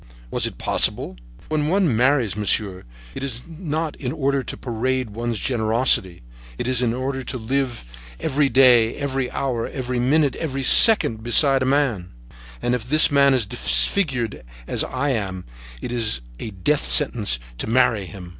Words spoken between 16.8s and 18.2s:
sentence to marry